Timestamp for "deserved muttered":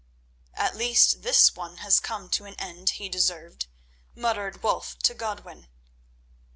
3.07-4.63